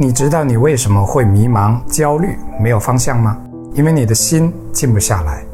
[0.00, 3.36] 你知道你为什么会迷茫、焦虑、没有方向吗？
[3.74, 5.44] 因为你的心静不下来。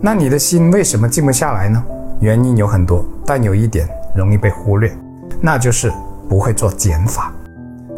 [0.00, 1.80] 那你的心为什么静不下来呢？
[2.18, 4.92] 原因有很多，但有一点容易被忽略，
[5.40, 5.88] 那就是
[6.28, 7.32] 不会做减法。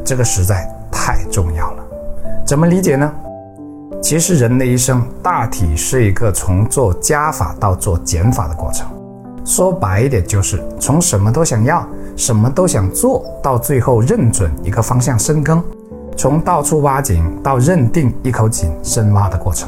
[0.04, 1.82] 这个实在太重要了。
[2.44, 3.10] 怎么理解呢？
[4.02, 8.86] 其实人的一生大体是一个从做加法到做减法的过程。
[9.44, 11.86] 说白一点，就是从什么都想要。
[12.14, 15.64] 什么都想做到最后认准一个方向深耕，
[16.14, 19.66] 从到处挖井到认定一口井深挖的过程。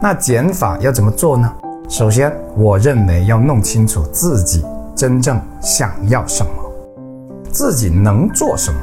[0.00, 1.52] 那减法要怎么做呢？
[1.90, 4.64] 首先，我认为要弄清楚自己
[4.96, 6.50] 真正想要什么，
[7.52, 8.80] 自己能做什么。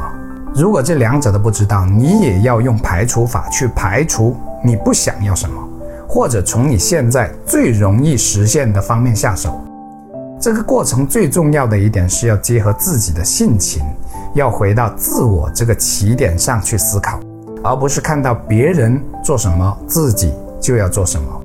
[0.54, 5.56] 如果这两者都不知道，你也要用排除法去排除你不想要什么，
[6.08, 9.60] 或者从你现在最容易实现的方面下手。
[10.42, 13.84] 这个过程最重要的一点是要结合自己的性情，
[14.34, 17.20] 要回到自我这个起点上去思考，
[17.64, 21.42] 而不是看到别人做什么，自己就要做什么。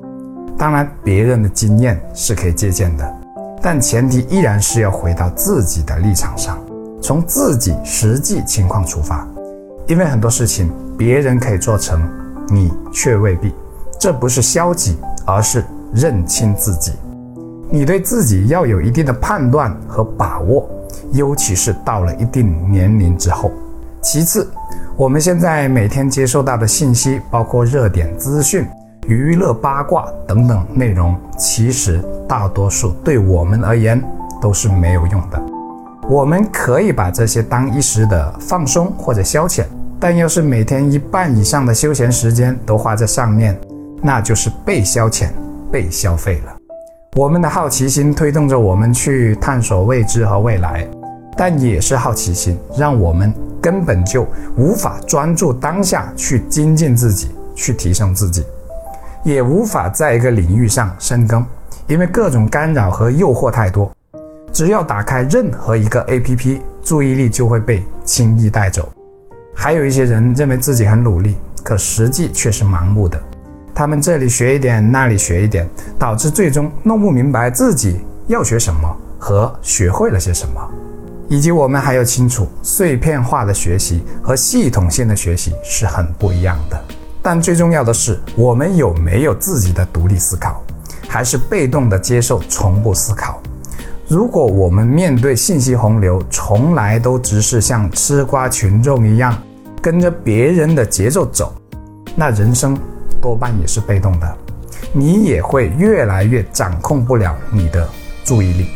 [0.57, 3.17] 当然，别人的经验是可以借鉴的，
[3.61, 6.57] 但前提依然是要回到自己的立场上，
[6.99, 9.27] 从自己实际情况出发。
[9.85, 12.01] 因为很多事情别人可以做成，
[12.49, 13.53] 你却未必。
[13.99, 15.63] 这不是消极，而是
[15.93, 16.93] 认清自己。
[17.69, 20.69] 你对自己要有一定的判断和把握，
[21.11, 23.51] 尤其是到了一定年龄之后。
[24.01, 24.49] 其次，
[24.95, 28.65] 我们现在每天接受到的信息，包括热点资讯、
[29.07, 34.01] 娱乐八卦等等内容，其实大多数对我们而言
[34.41, 35.41] 都是没有用的。
[36.07, 39.65] 我们可以把这些当一时的放松或者消遣，
[39.99, 43.59] 但要是每天一半以上的休闲时间都花在上面，
[44.01, 45.27] 那就是被消遣、
[45.69, 46.56] 被消费了。
[47.17, 50.87] 我们的好奇心推动着我们去探索未知和未来，
[51.35, 54.23] 但也是好奇心让我们根本就
[54.55, 58.45] 无法专注当下去精进自己、去提升自己，
[59.23, 61.43] 也无法在一个领域上深耕，
[61.87, 63.91] 因为各种干扰和诱惑太多。
[64.53, 68.87] 只要打开任何一个 APP，注意力就会被轻易带走。
[69.55, 73.19] 还有一些人认为自己很努力，可实际却是盲目的。
[73.77, 80.59] 他们这里学一点，那里学一点，导致最终弄不明白自己要学什么和学会了些什么，
[81.29, 86.85] 以及我们还要清楚，碎片化的学习和系统性的学习是很不一样的。
[87.21, 90.59] 但最重要的是，我们有没有自己的独立思考，
[91.07, 93.39] 还是被动的接受从不思考？
[94.07, 99.37] 如果我们面对信息洪流，从来都只是像吃瓜群众一样，
[99.79, 101.53] 跟着别人的节奏走，
[102.15, 102.75] 那人生。
[103.21, 104.37] 多半也是被动的，
[104.93, 107.87] 你也会越来越掌控不了你的
[108.23, 108.67] 注意力，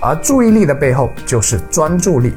[0.00, 2.34] 而注意力的背后就是专注力，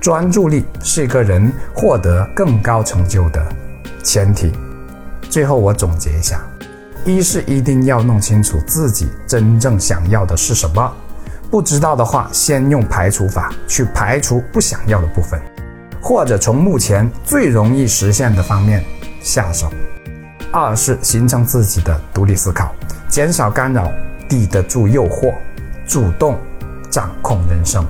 [0.00, 3.44] 专注力是一个人获得更高成就的
[4.02, 4.52] 前提。
[5.28, 6.40] 最后我总结一下：
[7.04, 10.92] 一是一定要弄清楚自己真正想要的是什么，
[11.50, 15.40] 不知道的话，先用排除法去排除不想要的部分，
[16.00, 18.84] 或者从目前最容易实现的方面
[19.20, 19.70] 下手。
[20.58, 22.74] 二是形成自己的独立思考，
[23.10, 23.92] 减少干扰，
[24.26, 25.34] 抵得住诱惑，
[25.86, 26.38] 主动
[26.88, 27.86] 掌控人生。